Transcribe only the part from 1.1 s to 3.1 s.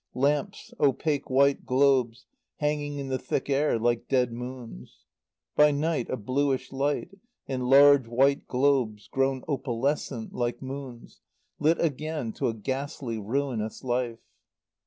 white globes, hanging in